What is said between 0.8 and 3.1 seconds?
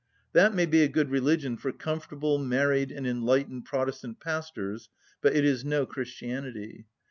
a good religion for comfortable, married, and